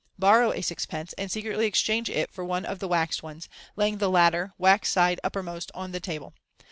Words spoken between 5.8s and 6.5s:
the table.